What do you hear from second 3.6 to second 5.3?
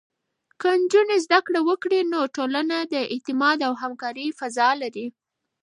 او همکارۍ فضا لري.